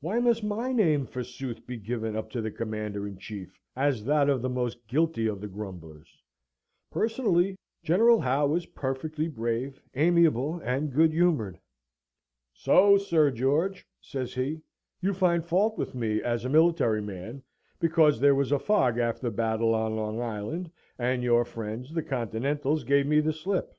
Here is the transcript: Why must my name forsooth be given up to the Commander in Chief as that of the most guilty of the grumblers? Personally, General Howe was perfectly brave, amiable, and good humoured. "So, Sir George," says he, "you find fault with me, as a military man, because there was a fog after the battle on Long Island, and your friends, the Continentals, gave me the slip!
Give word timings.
Why 0.00 0.20
must 0.20 0.42
my 0.42 0.72
name 0.72 1.04
forsooth 1.04 1.66
be 1.66 1.76
given 1.76 2.16
up 2.16 2.30
to 2.30 2.40
the 2.40 2.50
Commander 2.50 3.06
in 3.06 3.18
Chief 3.18 3.60
as 3.76 4.04
that 4.06 4.30
of 4.30 4.40
the 4.40 4.48
most 4.48 4.86
guilty 4.88 5.26
of 5.26 5.38
the 5.42 5.48
grumblers? 5.48 6.16
Personally, 6.90 7.56
General 7.82 8.18
Howe 8.20 8.46
was 8.46 8.64
perfectly 8.68 9.28
brave, 9.28 9.78
amiable, 9.94 10.62
and 10.64 10.90
good 10.90 11.12
humoured. 11.12 11.58
"So, 12.54 12.96
Sir 12.96 13.30
George," 13.30 13.86
says 14.00 14.32
he, 14.32 14.62
"you 15.02 15.12
find 15.12 15.44
fault 15.44 15.76
with 15.76 15.94
me, 15.94 16.22
as 16.22 16.46
a 16.46 16.48
military 16.48 17.02
man, 17.02 17.42
because 17.78 18.18
there 18.18 18.34
was 18.34 18.52
a 18.52 18.58
fog 18.58 18.96
after 18.98 19.26
the 19.26 19.30
battle 19.30 19.74
on 19.74 19.94
Long 19.94 20.22
Island, 20.22 20.70
and 20.98 21.22
your 21.22 21.44
friends, 21.44 21.92
the 21.92 22.02
Continentals, 22.02 22.84
gave 22.84 23.06
me 23.06 23.20
the 23.20 23.34
slip! 23.34 23.76